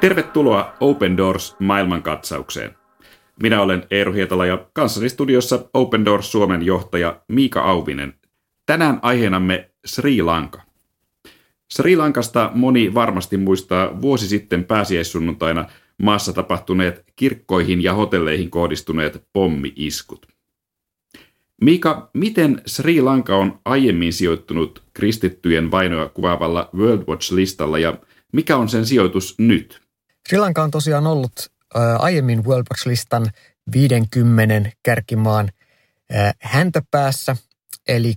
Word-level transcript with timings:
Tervetuloa 0.00 0.76
Open 0.80 1.16
Doors 1.16 1.56
maailmankatsaukseen. 1.58 2.74
Minä 3.42 3.62
olen 3.62 3.86
Eero 3.90 4.12
Hietala 4.12 4.46
ja 4.46 4.66
kanssani 4.72 5.08
studiossa 5.08 5.68
Open 5.74 6.04
Doors 6.04 6.32
Suomen 6.32 6.62
johtaja 6.62 7.20
Miika 7.28 7.60
Auvinen. 7.60 8.14
Tänään 8.66 8.98
aiheenamme 9.02 9.70
Sri 9.84 10.22
Lanka. 10.22 10.62
Sri 11.72 11.96
Lankasta 11.96 12.50
moni 12.54 12.94
varmasti 12.94 13.36
muistaa 13.36 14.00
vuosi 14.02 14.28
sitten 14.28 14.64
pääsiäissunnuntaina 14.64 15.64
maassa 16.02 16.32
tapahtuneet 16.32 17.04
kirkkoihin 17.16 17.82
ja 17.82 17.94
hotelleihin 17.94 18.50
kohdistuneet 18.50 19.24
pommi-iskut. 19.32 20.26
Mika, 21.60 22.10
miten 22.14 22.62
Sri 22.66 23.00
Lanka 23.00 23.36
on 23.36 23.58
aiemmin 23.64 24.12
sijoittunut 24.12 24.82
kristittyjen 24.94 25.70
vainoja 25.70 26.08
kuvaavalla 26.08 26.70
World 26.76 27.02
Watch-listalla 27.02 27.78
ja 27.78 27.98
mikä 28.32 28.56
on 28.56 28.68
sen 28.68 28.86
sijoitus 28.86 29.34
nyt? 29.38 29.89
Sri 30.28 30.38
Lanka 30.38 30.62
on 30.62 30.70
tosiaan 30.70 31.06
ollut 31.06 31.32
äh, 31.76 31.82
aiemmin 31.98 32.44
World 32.44 32.66
Watch-listan 32.72 33.30
50 33.72 34.70
kärkimaan 34.82 35.50
äh, 36.14 36.34
häntäpäässä, 36.40 37.36
eli 37.88 38.14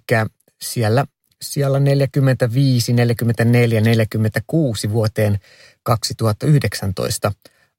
siellä, 0.62 1.06
siellä 1.42 1.80
45, 1.80 2.94
44, 2.94 3.82
46 3.82 4.92
vuoteen 4.92 5.40
2019 5.84 7.32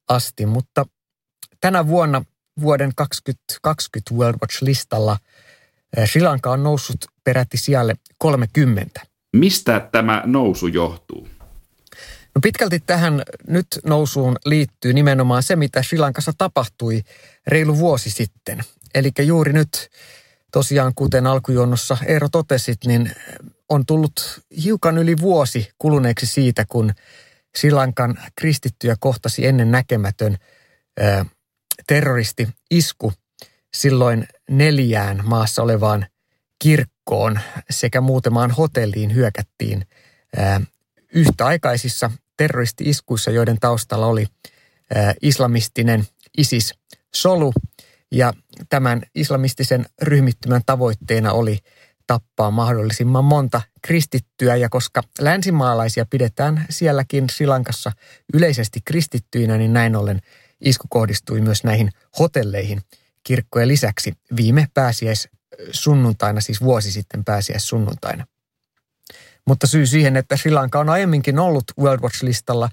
asti, 0.08 0.46
mutta 0.46 0.86
tänä 1.60 1.86
vuonna 1.86 2.24
vuoden 2.60 2.92
2020 2.96 4.14
World 4.14 4.38
Watch-listalla 4.42 5.16
Sri 6.06 6.22
Lanka 6.22 6.50
on 6.50 6.62
noussut 6.62 6.96
peräti 7.24 7.56
sijalle 7.56 7.94
30. 8.18 9.00
Mistä 9.32 9.88
tämä 9.92 10.22
nousu 10.26 10.66
johtuu? 10.66 11.28
No 12.34 12.40
pitkälti 12.42 12.80
tähän 12.80 13.22
nyt 13.46 13.66
nousuun 13.84 14.36
liittyy 14.44 14.92
nimenomaan 14.92 15.42
se, 15.42 15.56
mitä 15.56 15.82
Sri 15.82 15.98
Lankassa 15.98 16.32
tapahtui 16.38 17.02
reilu 17.46 17.78
vuosi 17.78 18.10
sitten. 18.10 18.60
Eli 18.94 19.10
juuri 19.22 19.52
nyt 19.52 19.90
tosiaan, 20.52 20.92
kuten 20.94 21.26
alkujuonnossa 21.26 21.96
Eero 22.06 22.28
totesit, 22.28 22.78
niin 22.86 23.12
on 23.68 23.86
tullut 23.86 24.40
hiukan 24.64 24.98
yli 24.98 25.18
vuosi 25.18 25.70
kuluneeksi 25.78 26.26
siitä, 26.26 26.64
kun 26.68 26.92
Sri 27.56 27.70
Lankan 27.70 28.18
kristittyjä 28.36 28.96
kohtasi 29.00 29.46
ennen 29.46 29.70
näkemätön 29.70 30.36
terroristi-isku 31.86 33.12
silloin 33.74 34.26
neljään 34.50 35.20
maassa 35.24 35.62
olevaan 35.62 36.06
kirkkoon 36.58 37.40
sekä 37.70 38.00
muutamaan 38.00 38.50
hotelliin 38.50 39.14
hyökättiin 39.14 39.86
yhtäaikaisissa 41.12 42.10
terroristi-iskuissa, 42.36 43.30
joiden 43.30 43.56
taustalla 43.60 44.06
oli 44.06 44.26
islamistinen 45.22 46.04
ISIS-solu. 46.38 47.52
Ja 48.12 48.32
tämän 48.68 49.02
islamistisen 49.14 49.86
ryhmittymän 50.02 50.62
tavoitteena 50.66 51.32
oli 51.32 51.58
tappaa 52.06 52.50
mahdollisimman 52.50 53.24
monta 53.24 53.62
kristittyä. 53.82 54.56
Ja 54.56 54.68
koska 54.68 55.02
länsimaalaisia 55.20 56.06
pidetään 56.10 56.66
sielläkin 56.70 57.24
Silankassa 57.30 57.92
yleisesti 58.34 58.80
kristittyinä, 58.84 59.58
niin 59.58 59.72
näin 59.72 59.96
ollen 59.96 60.20
isku 60.60 60.86
kohdistui 60.90 61.40
myös 61.40 61.64
näihin 61.64 61.90
hotelleihin 62.18 62.82
kirkkojen 63.24 63.68
lisäksi 63.68 64.12
viime 64.36 64.66
pääsiäis 64.74 65.28
sunnuntaina, 65.70 66.40
siis 66.40 66.60
vuosi 66.60 66.92
sitten 66.92 67.24
pääsiäis 67.24 67.68
sunnuntaina. 67.68 68.26
Mutta 69.46 69.66
syy 69.66 69.86
siihen, 69.86 70.16
että 70.16 70.36
Sri 70.36 70.50
Lanka 70.50 70.78
on 70.80 70.88
aiemminkin 70.88 71.38
ollut 71.38 71.64
World 71.80 72.00
Watch-listalla, 72.02 72.68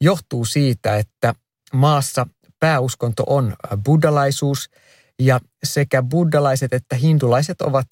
johtuu 0.00 0.44
siitä, 0.44 0.96
että 0.96 1.34
maassa 1.72 2.26
pääuskonto 2.60 3.24
on 3.26 3.56
buddhalaisuus 3.84 4.70
ja 5.18 5.40
sekä 5.64 6.02
buddhalaiset 6.02 6.72
että 6.72 6.96
hindulaiset 6.96 7.60
ovat 7.60 7.86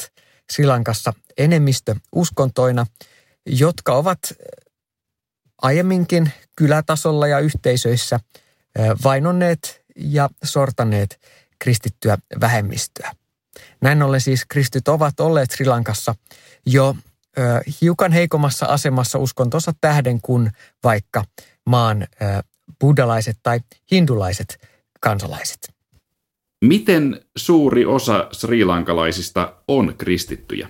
Sri 0.53 0.67
Lankassa 0.67 1.13
enemmistö 1.39 1.95
uskontoina, 2.13 2.87
jotka 3.47 3.95
ovat 3.95 4.19
aiemminkin 5.63 6.33
kylätasolla 6.57 7.27
ja 7.27 7.39
yhteisöissä 7.39 8.21
vainonneet 9.05 9.83
ja 9.97 10.31
sortaneet 10.45 11.21
kristittyä 11.59 12.19
vähemmistöä. 12.41 13.13
Näin 13.81 14.03
ollen 14.03 14.21
siis 14.21 14.45
kristit 14.49 14.89
ovat 14.89 15.21
olleet 15.21 15.51
Sri 15.51 15.67
Lankassa 15.67 16.15
jo 16.67 16.97
hiukan 17.81 18.13
heikommassa 18.13 18.67
asemassa 18.67 19.19
uskontonsa 19.19 19.73
tähden 19.81 20.21
kuin 20.21 20.51
vaikka 20.85 21.25
maan 21.67 22.07
buddhalaiset 22.81 23.39
tai 23.43 23.61
hindulaiset 23.93 24.69
kansalaiset. 25.01 25.75
Miten 26.61 27.21
suuri 27.37 27.85
osa 27.87 28.29
srilankalaisista 28.33 29.55
on 29.69 29.95
kristittyjä? 29.99 30.69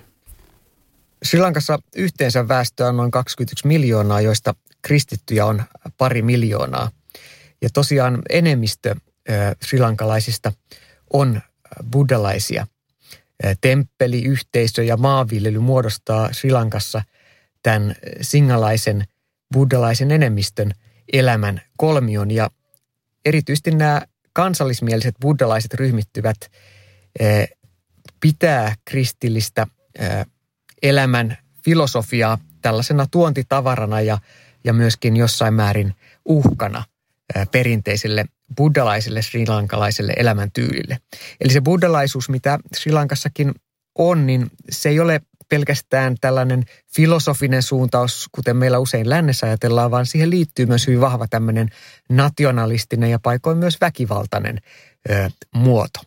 Sri 1.23 1.39
Lankassa 1.39 1.79
yhteensä 1.95 2.47
väestöä 2.47 2.87
on 2.87 2.97
noin 2.97 3.11
21 3.11 3.67
miljoonaa, 3.67 4.21
joista 4.21 4.55
kristittyjä 4.81 5.45
on 5.45 5.63
pari 5.97 6.21
miljoonaa. 6.21 6.91
Ja 7.61 7.69
tosiaan 7.73 8.21
enemmistö 8.29 8.95
sri 9.61 9.79
lankalaisista 9.79 10.51
on 11.13 11.41
buddhalaisia– 11.91 12.67
temppeliyhteisö 13.61 14.83
ja 14.83 14.97
maanviljely 14.97 15.59
muodostaa 15.59 16.33
Sri 16.33 16.51
Lankassa 16.51 17.01
tämän 17.63 17.95
singalaisen 18.21 19.03
buddhalaisen 19.53 20.11
enemmistön 20.11 20.71
elämän 21.13 21.61
kolmion. 21.77 22.31
Ja 22.31 22.49
erityisesti 23.25 23.71
nämä 23.71 24.01
kansallismieliset 24.33 25.15
buddhalaiset 25.21 25.73
ryhmittyvät 25.73 26.37
pitää 28.19 28.75
kristillistä 28.85 29.67
elämän 30.83 31.37
filosofiaa 31.65 32.37
tällaisena 32.61 33.07
tuontitavarana 33.11 34.01
ja, 34.01 34.17
ja 34.63 34.73
myöskin 34.73 35.17
jossain 35.17 35.53
määrin 35.53 35.95
uhkana 36.25 36.83
perinteiselle 37.51 38.25
buddhalaiselle 38.57 39.21
srilankalaiselle 39.21 40.13
elämäntyylille. 40.17 40.97
Eli 41.41 41.53
se 41.53 41.61
buddhalaisuus, 41.61 42.29
mitä 42.29 42.59
Sri 42.75 42.91
Lankassakin 42.91 43.53
on, 43.97 44.27
niin 44.27 44.51
se 44.69 44.89
ei 44.89 44.99
ole 44.99 45.21
pelkästään 45.49 46.15
tällainen 46.21 46.63
filosofinen 46.95 47.63
suuntaus, 47.63 48.29
kuten 48.31 48.57
meillä 48.57 48.79
usein 48.79 49.09
lännessä 49.09 49.47
ajatellaan, 49.47 49.91
vaan 49.91 50.05
siihen 50.05 50.29
liittyy 50.29 50.65
myös 50.65 50.87
hyvin 50.87 51.01
vahva 51.01 51.27
tämmöinen 51.27 51.69
nationalistinen 52.09 53.11
ja 53.11 53.19
paikoin 53.19 53.57
myös 53.57 53.77
väkivaltainen 53.81 54.57
ö, 55.09 55.29
muoto. 55.55 55.99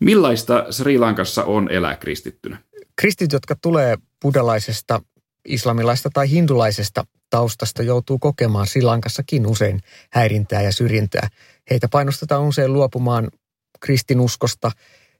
Millaista 0.00 0.66
Sri 0.70 0.98
Lankassa 0.98 1.44
on 1.44 1.70
elää 1.70 1.96
kristittynä? 1.96 2.58
Kristit, 2.96 3.32
jotka 3.32 3.56
tulee 3.62 3.96
buddhalaisesta, 4.22 5.02
islamilaista 5.46 6.10
tai 6.14 6.30
hindulaisesta 6.30 7.06
taustasta, 7.30 7.82
joutuu 7.82 8.18
kokemaan 8.18 8.66
Sri 8.66 8.82
Lankassakin 8.82 9.46
usein 9.46 9.80
häirintää 10.12 10.62
ja 10.62 10.72
syrjintää. 10.72 11.28
Heitä 11.70 11.88
painostetaan 11.88 12.42
usein 12.42 12.72
luopumaan 12.72 13.30
kristinuskosta 13.80 14.70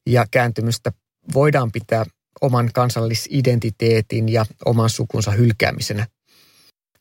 ja 0.07 0.27
kääntymystä 0.31 0.93
voidaan 1.35 1.73
pitää 1.73 2.05
oman 2.41 2.71
kansallisidentiteetin 2.75 4.29
ja 4.29 4.47
oman 4.65 4.91
sukunsa 4.91 5.31
hylkäämisenä. 5.31 6.07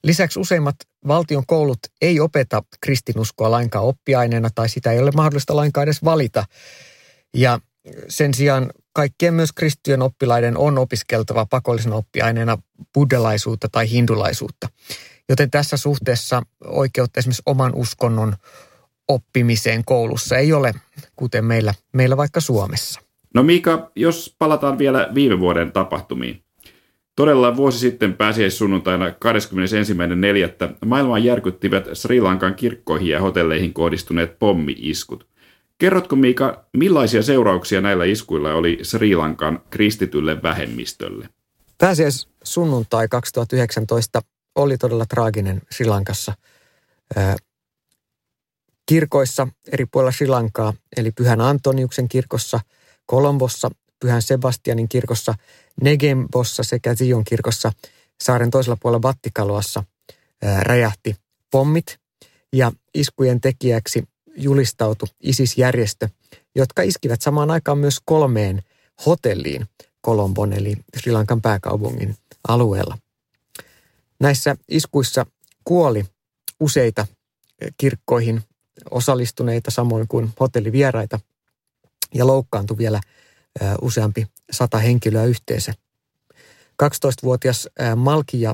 Lisäksi 0.03 0.40
useimmat 0.40 0.75
valtion 1.07 1.44
koulut 1.47 1.80
ei 2.02 2.19
opeta 2.19 2.63
kristinuskoa 2.81 3.52
lainkaan 3.52 3.86
oppiaineena 3.86 4.50
tai 4.56 4.69
sitä 4.69 4.92
ei 4.92 5.00
ole 5.00 5.12
mahdollista 5.16 5.56
lainkaan 5.56 5.84
edes 5.84 6.03
valita. 6.03 6.46
Ja 7.36 7.59
sen 8.07 8.34
sijaan 8.34 8.72
kaikkien 8.95 9.33
myös 9.33 9.53
kristittyjen 9.53 10.01
oppilaiden 10.01 10.57
on 10.57 10.77
opiskeltava 10.77 11.45
pakollisena 11.45 11.95
oppiaineena 11.95 12.57
buddhalaisuutta 12.94 13.68
tai 13.71 13.92
hindulaisuutta. 13.92 14.68
Joten 15.30 15.51
tässä 15.51 15.77
suhteessa 15.77 16.42
oikeutta 16.65 17.19
esimerkiksi 17.19 17.44
oman 17.45 17.75
uskonnon 17.75 18.36
oppimiseen 19.07 19.86
koulussa 19.86 20.38
ei 20.38 20.53
ole, 20.53 20.74
kuten 21.15 21.45
meillä, 21.45 21.74
meillä 21.94 22.18
vaikka 22.18 22.39
Suomessa. 22.39 23.01
No 23.33 23.44
Mika, 23.44 23.92
jos 23.95 24.36
palataan 24.39 24.77
vielä 24.77 25.09
viime 25.13 25.39
vuoden 25.39 25.71
tapahtumiin. 25.71 26.42
Todella 27.15 27.56
vuosi 27.56 27.80
sitten 27.80 28.13
pääsiäissunnuntaina 28.13 29.09
21.4. 29.09 29.13
maailman 30.86 31.24
järkyttivät 31.24 31.88
Sri 31.94 32.21
Lankan 32.21 32.56
kirkkoihin 32.56 33.07
ja 33.09 33.21
hotelleihin 33.21 33.74
kohdistuneet 33.74 34.39
pommi-iskut. 34.39 35.27
Kerrotko 35.77 36.16
Mika, 36.16 36.66
millaisia 36.77 37.22
seurauksia 37.24 37.81
näillä 37.81 38.06
iskuilla 38.06 38.54
oli 38.54 38.80
Sri 38.83 39.16
Lankan 39.16 39.62
kristitylle 39.69 40.44
vähemmistölle? 40.44 41.30
Pääsiäissunnuntai 41.77 43.07
2019 43.07 44.22
oli 44.56 44.77
todella 44.77 45.06
traaginen 45.06 45.62
Sri 45.72 45.86
Lankassa 45.86 46.33
kirkoissa 48.86 49.48
eri 49.72 49.86
puolilla 49.86 50.12
Sri 50.12 50.27
Lankaa, 50.27 50.74
eli 50.98 51.12
Pyhän 51.12 51.42
Antoniuksen 51.42 52.07
kirkossa, 52.07 52.60
Kolombossa, 53.06 53.71
Pyhän 54.00 54.21
Sebastianin 54.21 54.89
kirkossa, 54.89 55.33
Negembossa 55.81 56.63
sekä 56.63 56.95
Zion 56.95 57.24
kirkossa 57.24 57.71
saaren 58.24 58.51
toisella 58.51 58.78
puolella 58.81 59.00
Battikaloassa 59.00 59.83
räjähti 60.60 61.16
pommit. 61.51 61.98
ja 62.54 62.71
iskujen 62.94 63.42
tekijäksi 63.42 64.04
julistautui 64.35 65.07
ISIS-järjestö, 65.21 66.09
jotka 66.55 66.81
iskivät 66.81 67.21
samaan 67.21 67.51
aikaan 67.51 67.77
myös 67.77 67.99
kolmeen 68.05 68.61
hotelliin 69.05 69.65
Kolombon 70.01 70.53
eli 70.53 70.75
Sri 70.97 71.11
Lankan 71.11 71.41
pääkaupungin 71.41 72.17
alueella. 72.47 72.97
Näissä 74.19 74.55
iskuissa 74.69 75.25
kuoli 75.63 76.05
useita 76.59 77.07
kirkkoihin 77.77 78.43
osallistuneita 78.91 79.71
samoin 79.71 80.07
kuin 80.07 80.33
hotellivieraita 80.39 81.19
ja 82.13 82.27
loukkaantui 82.27 82.77
vielä 82.77 83.01
useampi 83.81 84.27
sata 84.51 84.77
henkilöä 84.77 85.23
yhteensä. 85.23 85.73
12-vuotias 86.83 87.69
Malkia 87.95 88.53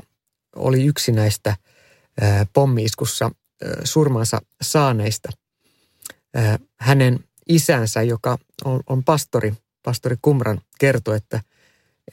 oli 0.56 0.84
yksi 0.84 1.12
näistä 1.12 1.56
pommiiskussa 2.52 3.30
surmansa 3.84 4.42
saaneista. 4.62 5.28
Hänen 6.80 7.24
isänsä, 7.48 8.02
joka 8.02 8.38
on, 8.64 8.80
on 8.86 9.04
pastori, 9.04 9.54
pastori 9.82 10.16
Kumran, 10.22 10.60
kertoi, 10.78 11.16
että, 11.16 11.40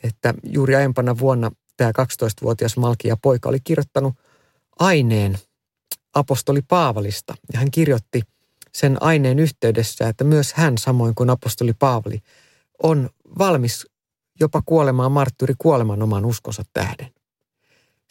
että 0.04 0.34
juuri 0.44 0.76
aiempana 0.76 1.18
vuonna 1.18 1.52
tämä 1.78 1.92
12-vuotias 1.92 2.78
Malkia 2.78 3.18
poika 3.22 3.50
oli 3.50 3.60
kirjoittanut 3.64 4.16
aineen 4.80 5.38
apostoli 6.14 6.62
Paavalista. 6.62 7.34
Ja 7.54 7.60
hän 7.60 7.72
kirjoitti 7.72 8.22
sen 8.74 8.98
aineen 9.04 9.40
yhteydessä, 9.40 10.08
että 10.08 10.24
myös 10.24 10.54
hän, 10.54 10.78
samoin 10.78 11.16
kuin 11.16 11.30
apostoli 11.30 11.74
Paavali, 11.74 12.20
on 12.84 13.10
valmis 13.40 13.88
jopa 14.40 14.62
kuolemaan 14.66 15.12
marttyyri 15.12 15.54
kuoleman 15.58 16.02
oman 16.02 16.26
uskonsa 16.26 16.64
tähden. 16.74 17.12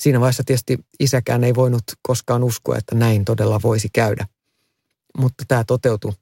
Siinä 0.01 0.21
vaiheessa 0.21 0.45
tietysti 0.47 0.79
isäkään 1.01 1.45
ei 1.45 1.55
voinut 1.55 1.83
koskaan 2.03 2.45
uskoa, 2.45 2.77
että 2.77 2.95
näin 2.95 3.25
todella 3.25 3.61
voisi 3.63 3.89
käydä. 3.93 4.27
Mutta 5.19 5.45
tämä 5.49 5.65
toteutui 5.65 6.13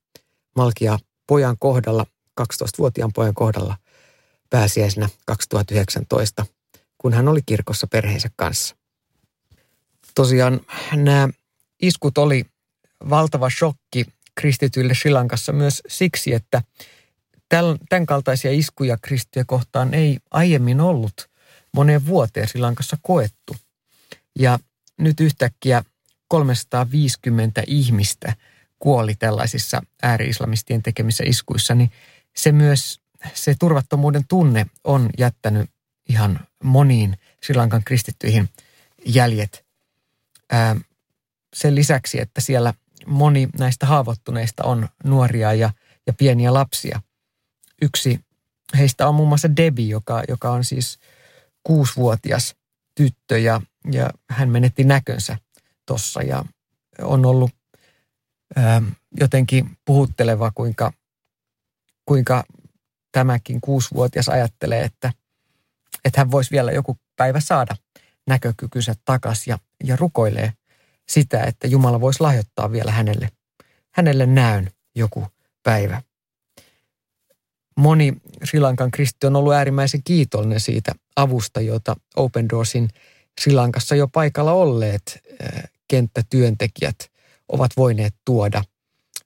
Malkia 0.57 0.99
pojan 1.27 1.57
kohdalla, 1.59 2.07
12-vuotiaan 2.41 3.13
pojan 3.13 3.35
kohdalla 3.35 3.77
pääsiäisenä 4.51 5.09
2019, 5.27 6.47
kun 6.99 7.13
hän 7.13 7.29
oli 7.29 7.41
kirkossa 7.47 7.87
perheensä 7.87 8.31
kanssa. 8.37 8.77
Tosiaan 10.15 10.61
nämä 10.93 11.29
iskut 11.83 12.19
oli 12.19 12.45
valtava 13.11 13.51
shokki 13.51 14.07
kristityille 14.35 14.95
Sri 14.95 15.11
Lankassa 15.11 15.53
myös 15.53 15.83
siksi, 15.89 16.35
että 16.35 16.63
tämän 17.89 18.07
kaltaisia 18.07 18.53
iskuja 18.53 18.97
kristittyjä 19.03 19.45
kohtaan 19.47 19.95
ei 19.95 20.19
aiemmin 20.31 20.81
ollut 20.81 21.31
moneen 21.73 22.07
vuoteen 22.07 22.49
Sri 22.49 22.61
Lankassa 22.61 22.97
koettu. 23.03 23.57
Ja 24.39 24.59
nyt 24.99 25.21
yhtäkkiä 25.21 25.85
350 26.29 27.63
ihmistä 27.67 28.37
kuoli 28.79 29.15
tällaisissa 29.15 29.83
ääri-islamistien 30.03 30.83
tekemissä 30.83 31.25
iskuissa, 31.27 31.75
niin 31.75 31.91
se 32.37 32.53
myös, 32.53 33.01
se 33.35 33.55
turvattomuuden 33.59 34.25
tunne 34.29 34.67
on 34.85 35.11
jättänyt 35.19 35.71
ihan 36.09 36.41
moniin 36.65 37.19
Sri 37.43 37.55
Lankan 37.55 37.85
kristittyihin 37.85 38.49
jäljet. 39.07 39.67
Ää, 40.51 40.77
sen 41.55 41.75
lisäksi, 41.75 42.21
että 42.21 42.41
siellä 42.41 42.75
moni 43.07 43.49
näistä 43.59 43.87
haavoittuneista 43.87 44.65
on 44.65 44.89
nuoria 45.05 45.53
ja, 45.53 45.71
ja 46.07 46.13
pieniä 46.13 46.55
lapsia. 46.55 47.03
Yksi 47.83 48.21
heistä 48.79 49.09
on 49.09 49.15
muun 49.15 49.29
muassa 49.29 49.57
Debi, 49.57 49.89
joka, 49.89 50.23
joka 50.29 50.51
on 50.51 50.65
siis 50.65 50.99
kuusivuotias 51.63 52.55
tyttö 52.95 53.39
ja, 53.39 53.61
ja 53.93 54.11
hän 54.31 54.49
menetti 54.49 54.85
näkönsä 54.85 55.39
tuossa 55.87 56.23
ja 56.23 56.45
on 57.03 57.27
ollut 57.27 57.51
jotenkin 59.21 59.79
puhutteleva, 59.85 60.53
kuinka, 60.55 60.93
kuinka 62.05 62.45
tämäkin 63.13 63.61
kuusivuotias 63.61 64.29
ajattelee, 64.29 64.83
että, 64.83 65.13
että 66.05 66.21
hän 66.21 66.31
voisi 66.31 66.51
vielä 66.51 66.73
joku 66.73 66.99
päivä 67.17 67.41
saada 67.41 67.77
näkökykynsä 68.27 68.95
takaisin 69.05 69.51
ja, 69.51 69.59
ja 69.85 69.97
rukoilee 69.97 70.53
sitä, 71.09 71.43
että 71.43 71.67
Jumala 71.67 72.01
voisi 72.01 72.21
lahjoittaa 72.21 72.73
vielä 72.73 72.93
hänelle, 72.93 73.29
hänelle 73.95 74.27
näön 74.27 74.71
joku 74.95 75.27
päivä. 75.63 76.03
Moni 77.77 78.17
Sri 78.45 78.61
Lankan 78.61 78.91
kristi 78.91 79.27
on 79.27 79.37
ollut 79.37 79.53
äärimmäisen 79.53 80.03
kiitollinen 80.05 80.61
siitä 80.61 80.93
avusta, 81.17 81.61
jota 81.61 81.97
Open 82.17 82.49
Doorsin 82.49 82.89
Sri 83.41 83.53
Lankassa 83.53 83.95
jo 83.95 84.09
paikalla 84.09 84.53
olleet 84.53 85.21
kenttätyöntekijät 85.89 87.11
ovat 87.49 87.71
voineet 87.77 88.15
tuoda. 88.25 88.63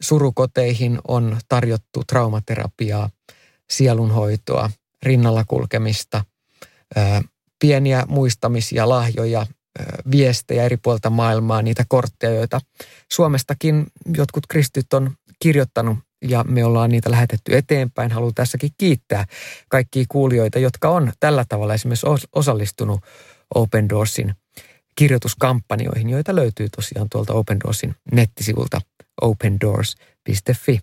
Surukoteihin 0.00 0.98
on 1.08 1.38
tarjottu 1.48 2.04
traumaterapiaa, 2.08 3.10
sielunhoitoa, 3.70 4.70
rinnalla 5.02 5.44
kulkemista, 5.44 6.24
pieniä 7.60 8.04
muistamisia, 8.08 8.88
lahjoja, 8.88 9.46
viestejä 10.10 10.64
eri 10.64 10.76
puolta 10.76 11.10
maailmaa, 11.10 11.62
niitä 11.62 11.84
kortteja, 11.88 12.34
joita 12.34 12.60
Suomestakin 13.12 13.86
jotkut 14.16 14.46
kristit 14.46 14.92
on 14.92 15.10
kirjoittanut 15.42 15.98
ja 16.22 16.44
me 16.44 16.64
ollaan 16.64 16.90
niitä 16.90 17.10
lähetetty 17.10 17.56
eteenpäin. 17.56 18.12
Haluan 18.12 18.34
tässäkin 18.34 18.70
kiittää 18.78 19.26
kaikkia 19.68 20.04
kuulijoita, 20.08 20.58
jotka 20.58 20.88
on 20.88 21.12
tällä 21.20 21.44
tavalla 21.48 21.74
esimerkiksi 21.74 22.06
osallistunut 22.32 23.00
Open 23.54 23.88
Doorsin 23.88 24.34
kirjoituskampanjoihin, 24.96 26.10
joita 26.10 26.34
löytyy 26.34 26.68
tosiaan 26.68 27.08
tuolta 27.10 27.32
Open 27.32 27.60
Doorsin 27.64 27.94
nettisivulta 28.12 28.80
opendoors.fi. 29.20 30.80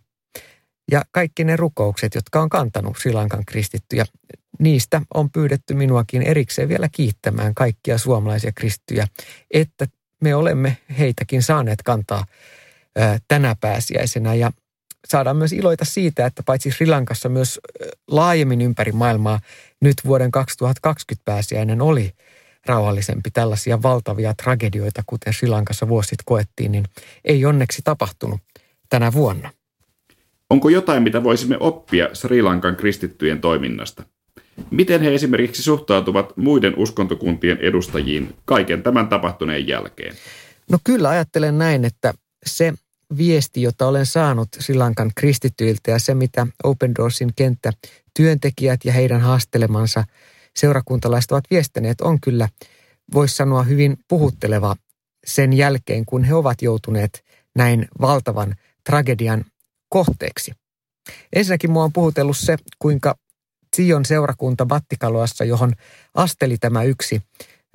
Ja 0.91 1.01
kaikki 1.11 1.43
ne 1.43 1.55
rukoukset, 1.55 2.15
jotka 2.15 2.41
on 2.41 2.49
kantanut 2.49 2.97
Sri 2.97 3.13
Lankan 3.13 3.45
kristittyjä, 3.45 4.05
niistä 4.59 5.01
on 5.13 5.31
pyydetty 5.31 5.73
minuakin 5.73 6.21
erikseen 6.21 6.69
vielä 6.69 6.89
kiittämään 6.91 7.55
kaikkia 7.55 7.97
suomalaisia 7.97 8.51
kristittyjä, 8.51 9.07
että 9.51 9.87
me 10.21 10.35
olemme 10.35 10.77
heitäkin 10.99 11.43
saaneet 11.43 11.81
kantaa 11.83 12.25
tänä 13.27 13.55
pääsiäisenä 13.61 14.33
ja 14.33 14.51
saadaan 15.07 15.37
myös 15.37 15.53
iloita 15.53 15.85
siitä, 15.85 16.25
että 16.25 16.43
paitsi 16.43 16.71
Sri 16.71 16.87
Lankassa 16.87 17.29
myös 17.29 17.59
laajemmin 18.07 18.61
ympäri 18.61 18.91
maailmaa 18.91 19.39
nyt 19.81 19.95
vuoden 20.05 20.31
2020 20.31 21.25
pääsiäinen 21.25 21.81
oli 21.81 22.11
rauhallisempi. 22.67 23.31
Tällaisia 23.31 23.81
valtavia 23.81 24.33
tragedioita, 24.43 25.03
kuten 25.05 25.33
Sri 25.33 25.47
Lankassa 25.47 25.87
vuosit 25.87 26.19
koettiin, 26.25 26.71
niin 26.71 26.85
ei 27.25 27.45
onneksi 27.45 27.81
tapahtunut 27.83 28.39
tänä 28.89 29.13
vuonna. 29.13 29.51
Onko 30.49 30.69
jotain, 30.69 31.03
mitä 31.03 31.23
voisimme 31.23 31.57
oppia 31.59 32.09
Sri 32.13 32.41
Lankan 32.41 32.75
kristittyjen 32.75 33.41
toiminnasta? 33.41 34.03
Miten 34.71 35.01
he 35.01 35.15
esimerkiksi 35.15 35.63
suhtautuvat 35.63 36.37
muiden 36.37 36.73
uskontokuntien 36.77 37.57
edustajiin 37.57 38.35
kaiken 38.45 38.83
tämän 38.83 39.07
tapahtuneen 39.07 39.67
jälkeen? 39.67 40.15
No 40.71 40.77
kyllä 40.83 41.09
ajattelen 41.09 41.57
näin, 41.57 41.85
että 41.85 42.13
se 42.45 42.73
viesti, 43.17 43.61
jota 43.61 43.87
olen 43.87 44.05
saanut 44.05 44.47
Sri 44.59 44.75
Lankan 44.75 45.11
kristittyiltä 45.15 45.91
ja 45.91 45.99
se, 45.99 46.13
mitä 46.13 46.47
Open 46.63 46.95
Doorsin 46.95 47.31
kenttä 47.35 47.73
työntekijät 48.13 48.85
ja 48.85 48.93
heidän 48.93 49.21
haastelemansa 49.21 50.03
seurakuntalaiset 50.57 51.31
ovat 51.31 51.43
viestineet, 51.51 52.01
on 52.01 52.21
kyllä, 52.21 52.49
voisi 53.13 53.35
sanoa, 53.35 53.63
hyvin 53.63 53.97
puhutteleva 54.07 54.75
sen 55.25 55.53
jälkeen, 55.53 56.05
kun 56.05 56.23
he 56.23 56.33
ovat 56.33 56.61
joutuneet 56.61 57.23
näin 57.55 57.87
valtavan 58.01 58.55
tragedian 58.83 59.45
kohteeksi. 59.89 60.51
Ensinnäkin 61.35 61.71
mua 61.71 61.83
on 61.83 61.93
puhutellut 61.93 62.37
se, 62.37 62.57
kuinka 62.79 63.15
Sion 63.75 64.05
seurakunta 64.05 64.65
Battikaloassa, 64.65 65.45
johon 65.45 65.73
asteli 66.13 66.57
tämä 66.57 66.83
yksi 66.83 67.21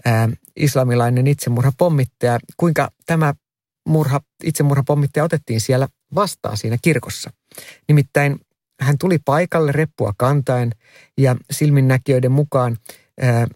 ää, 0.05 0.29
islamilainen 0.57 1.27
itsemurhapommittaja, 1.27 2.39
kuinka 2.57 2.91
tämä 3.07 3.35
murha, 3.89 4.21
itsemurhapommittaja 4.45 5.25
otettiin 5.25 5.61
siellä 5.61 5.89
vastaan 6.15 6.57
siinä 6.57 6.77
kirkossa. 6.83 7.31
Nimittäin 7.89 8.41
hän 8.83 8.99
tuli 8.99 9.19
paikalle 9.19 9.73
reppua 9.73 10.13
kantaen 10.17 10.71
ja 11.19 11.37
silminnäkijöiden 11.51 12.33
mukaan 12.33 12.77
ää, 13.21 13.47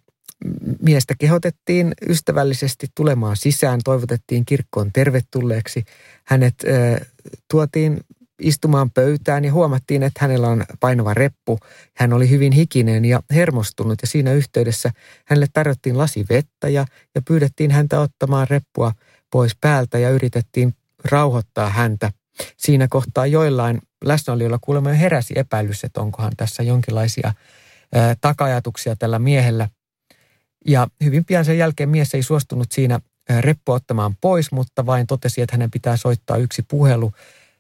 miestä 0.83 1.15
kehotettiin 1.19 1.93
ystävällisesti 2.09 2.87
tulemaan 2.95 3.37
sisään, 3.37 3.81
toivotettiin 3.85 4.45
kirkkoon 4.45 4.91
tervetulleeksi. 4.93 5.85
Hänet 6.25 6.55
ää, 6.65 7.05
tuotiin 7.51 8.01
istumaan 8.43 8.91
pöytään 8.91 9.45
ja 9.45 9.53
huomattiin, 9.53 10.03
että 10.03 10.21
hänellä 10.23 10.49
on 10.49 10.65
painava 10.81 11.15
reppu. 11.15 11.59
Hän 11.97 12.13
oli 12.13 12.31
hyvin 12.31 12.53
hikinen 12.53 13.05
ja 13.05 13.21
hermostunut 13.35 13.99
ja 14.03 14.09
siinä 14.09 14.33
yhteydessä 14.33 14.91
hänelle 15.25 15.47
tarjottiin 15.53 15.99
lasi 15.99 16.27
vettä 16.31 16.69
ja, 16.69 16.87
ja 17.15 17.23
pyydettiin 17.23 17.71
häntä 17.71 18.01
ottamaan 18.01 18.47
reppua 18.51 18.93
pois 19.31 19.57
päältä 19.61 19.99
ja 19.99 20.11
yritettiin 20.11 20.75
rauhoittaa 21.05 21.71
häntä. 21.71 22.13
Siinä 22.57 22.87
kohtaa 22.91 23.27
joillain 23.27 23.81
läsnäolijoilla 24.05 24.59
kuulemma 24.61 24.91
heräsi 24.91 25.35
epäilys, 25.37 25.85
että 25.85 26.01
onkohan 26.01 26.33
tässä 26.37 26.63
jonkinlaisia 26.63 27.35
takajatuksia 28.21 28.97
tällä 28.97 29.19
miehellä. 29.19 29.69
Ja 30.67 30.87
hyvin 31.05 31.25
pian 31.25 31.45
sen 31.45 31.59
jälkeen 31.59 31.89
mies 31.89 32.15
ei 32.15 32.23
suostunut 32.23 32.73
siinä 32.73 33.01
reppu 33.41 33.73
ottamaan 33.73 34.17
pois, 34.21 34.53
mutta 34.53 34.87
vain 34.87 35.07
totesi, 35.07 35.43
että 35.43 35.57
hänen 35.57 35.71
pitää 35.71 35.97
soittaa 35.97 36.37
yksi 36.37 36.63
puhelu. 36.69 37.13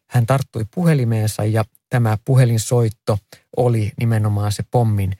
Hän 0.06 0.26
tarttui 0.26 0.66
puhelimeensa 0.74 1.44
ja 1.44 1.64
tämä 1.90 2.18
puhelinsoitto 2.24 3.18
oli 3.56 3.92
nimenomaan 3.98 4.52
se 4.52 4.64
pommin 4.70 5.12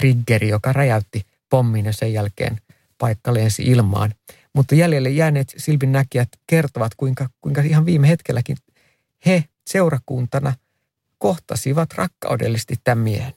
triggeri, 0.00 0.48
joka 0.48 0.72
räjäytti 0.72 1.22
pommin 1.50 1.84
ja 1.84 1.92
sen 1.92 2.12
jälkeen 2.12 2.60
paikka 2.98 3.34
lensi 3.34 3.62
ilmaan. 3.62 4.14
Mutta 4.52 4.74
jäljelle 4.74 5.10
jääneet 5.10 5.54
silmin 5.56 5.92
näkijät 5.92 6.28
kertovat, 6.46 6.92
kuinka, 6.96 7.28
kuinka 7.40 7.60
ihan 7.60 7.86
viime 7.86 8.08
hetkelläkin 8.08 8.56
he 9.26 9.44
seurakuntana 9.66 10.54
kohtasivat 11.18 11.92
rakkaudellisesti 11.94 12.74
tämän 12.84 13.04
miehen. 13.04 13.34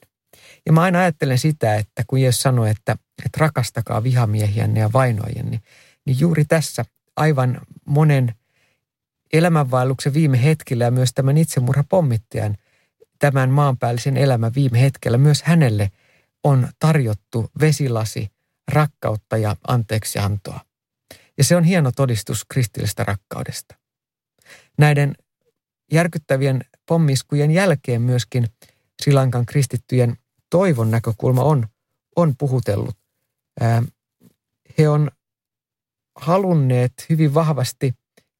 Ja 0.66 0.72
mä 0.72 0.80
aina 0.80 0.98
ajattelen 0.98 1.38
sitä, 1.38 1.74
että 1.74 2.04
kun 2.06 2.20
Jeesus 2.20 2.42
sanoi, 2.42 2.70
että, 2.70 2.92
että 3.24 3.38
rakastakaa 3.38 4.02
vihamiehiänne 4.02 4.80
ja 4.80 4.90
vainoajien, 4.92 5.50
niin 6.04 6.20
juuri 6.20 6.44
tässä 6.44 6.84
aivan 7.16 7.60
monen 7.84 8.34
elämänvaelluksen 9.32 10.14
viime 10.14 10.42
hetkellä 10.42 10.84
ja 10.84 10.90
myös 10.90 11.10
tämän 11.14 11.38
itsemurhapommittajan 11.38 12.56
tämän 13.18 13.50
maanpäällisen 13.50 14.16
elämän 14.16 14.54
viime 14.54 14.80
hetkellä 14.80 15.18
myös 15.18 15.42
hänelle 15.42 15.90
on 16.44 16.68
tarjottu 16.78 17.50
vesilasi 17.60 18.28
rakkautta 18.68 19.36
ja 19.36 19.56
anteeksiantoa. 19.68 20.60
Ja 21.38 21.44
se 21.44 21.56
on 21.56 21.64
hieno 21.64 21.92
todistus 21.92 22.44
kristillistä 22.44 23.04
rakkaudesta. 23.04 23.74
Näiden 24.78 25.14
järkyttävien 25.92 26.64
pommiskujen 26.86 27.50
jälkeen 27.50 28.02
myöskin 28.02 28.46
Sri 29.02 29.12
Lankan 29.12 29.46
kristittyjen 29.46 30.16
toivon 30.50 30.90
näkökulma 30.90 31.42
on, 31.42 31.66
on 32.16 32.36
puhutellut. 32.36 32.96
He 34.78 34.88
on 34.88 35.10
halunneet 36.16 36.92
hyvin 37.10 37.34
vahvasti 37.34 37.94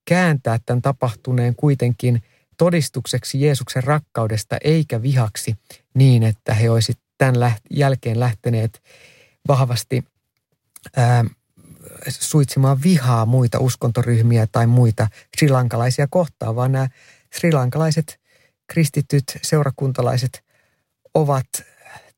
kääntää 0.04 0.58
tämän 0.66 0.82
tapahtuneen 0.82 1.56
kuitenkin 1.56 2.22
todistukseksi 2.56 3.40
Jeesuksen 3.40 3.84
rakkaudesta 3.84 4.56
eikä 4.64 5.02
vihaksi 5.02 5.56
niin, 5.94 6.22
että 6.22 6.54
he 6.54 6.70
olisivat 6.70 7.00
tämän 7.18 7.54
jälkeen 7.70 8.20
lähteneet 8.20 8.82
vahvasti 9.48 10.04
ää, 10.96 11.24
suitsimaan 12.08 12.82
vihaa 12.82 13.26
muita 13.26 13.58
uskontoryhmiä 13.58 14.46
tai 14.52 14.66
muita 14.66 15.08
srilankalaisia 15.36 16.06
kohtaan, 16.10 16.56
vaan 16.56 16.72
nämä 16.72 16.88
srilankalaiset 17.34 18.20
kristityt 18.66 19.24
seurakuntalaiset 19.42 20.44
ovat 21.14 21.46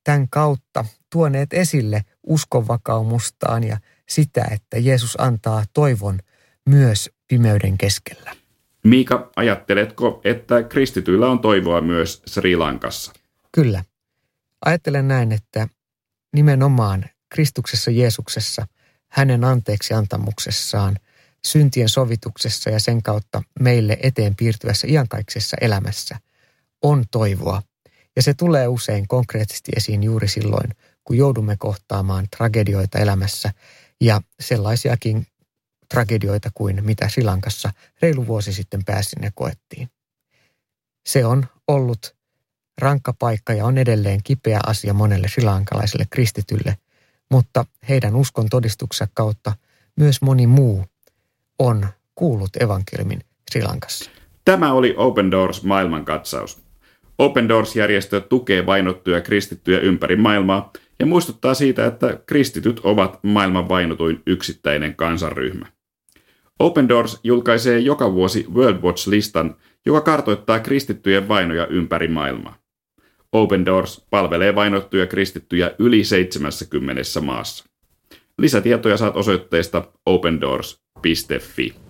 tämän 0.04 0.28
kautta 0.28 0.84
tuoneet 1.12 1.52
esille 1.52 2.04
uskonvakaumustaan 2.22 3.64
ja 3.64 3.78
sitä, 4.08 4.44
että 4.50 4.78
Jeesus 4.78 5.20
antaa 5.20 5.64
toivon 5.74 6.18
myös 6.66 7.10
pimeyden 7.28 7.78
keskellä. 7.78 8.36
Miika, 8.84 9.30
ajatteletko, 9.36 10.20
että 10.24 10.62
kristityillä 10.62 11.30
on 11.30 11.38
toivoa 11.38 11.80
myös 11.80 12.22
Sri 12.26 12.56
Lankassa? 12.56 13.12
Kyllä. 13.52 13.84
Ajattelen 14.64 15.08
näin, 15.08 15.32
että 15.32 15.68
nimenomaan 16.32 17.04
Kristuksessa 17.28 17.90
Jeesuksessa, 17.90 18.66
hänen 19.08 19.44
anteeksi 19.44 19.94
antamuksessaan, 19.94 20.96
syntien 21.46 21.88
sovituksessa 21.88 22.70
ja 22.70 22.80
sen 22.80 23.02
kautta 23.02 23.42
meille 23.60 23.98
eteen 24.02 24.36
piirtyvässä 24.36 24.86
iankaiksessa 24.90 25.56
elämässä 25.60 26.18
on 26.82 27.04
toivoa. 27.10 27.62
Ja 28.16 28.22
se 28.22 28.34
tulee 28.34 28.68
usein 28.68 29.08
konkreettisesti 29.08 29.72
esiin 29.76 30.02
juuri 30.02 30.28
silloin, 30.28 30.70
kun 31.04 31.16
joudumme 31.16 31.56
kohtaamaan 31.58 32.26
tragedioita 32.36 32.98
elämässä 32.98 33.52
ja 34.00 34.20
sellaisiakin 34.40 35.26
tragedioita 35.88 36.50
kuin 36.54 36.84
mitä 36.84 37.08
Silankassa 37.08 37.72
reilu 38.02 38.26
vuosi 38.26 38.52
sitten 38.52 38.84
pääsin 38.84 39.22
ja 39.22 39.30
koettiin. 39.34 39.88
Se 41.06 41.24
on 41.24 41.46
ollut 41.68 42.16
rankka 42.78 43.12
paikka 43.18 43.52
ja 43.52 43.66
on 43.66 43.78
edelleen 43.78 44.20
kipeä 44.24 44.60
asia 44.66 44.94
monelle 44.94 45.28
silankalaiselle 45.28 46.06
kristitylle, 46.10 46.78
mutta 47.30 47.66
heidän 47.88 48.16
uskon 48.16 48.48
todistuksensa 48.48 49.12
kautta 49.14 49.52
myös 49.96 50.22
moni 50.22 50.46
muu 50.46 50.84
on 51.62 51.86
kuullut 52.14 52.56
evankeliumin 52.60 53.20
Sri 53.50 53.62
Lankassa. 53.62 54.10
Tämä 54.44 54.72
oli 54.72 54.94
Open 54.96 55.30
Doors 55.30 55.62
maailmankatsaus. 55.62 56.62
Open 57.18 57.48
Doors-järjestö 57.48 58.20
tukee 58.20 58.66
vainottuja 58.66 59.20
kristittyjä 59.20 59.80
ympäri 59.80 60.16
maailmaa 60.16 60.72
ja 60.98 61.06
muistuttaa 61.06 61.54
siitä, 61.54 61.86
että 61.86 62.18
kristityt 62.26 62.80
ovat 62.84 63.18
maailman 63.22 63.68
vainotuin 63.68 64.22
yksittäinen 64.26 64.94
kansanryhmä. 64.96 65.66
Open 66.58 66.88
Doors 66.88 67.20
julkaisee 67.24 67.78
joka 67.78 68.12
vuosi 68.12 68.46
World 68.54 68.82
Watch-listan, 68.82 69.56
joka 69.86 70.00
kartoittaa 70.00 70.60
kristittyjen 70.60 71.28
vainoja 71.28 71.66
ympäri 71.66 72.08
maailmaa. 72.08 72.56
Open 73.32 73.66
Doors 73.66 74.06
palvelee 74.10 74.54
vainottuja 74.54 75.06
kristittyjä 75.06 75.70
yli 75.78 76.04
70 76.04 77.02
maassa. 77.20 77.64
Lisätietoja 78.38 78.96
saat 78.96 79.16
osoitteesta 79.16 79.84
opendoors.fi. 81.02 81.81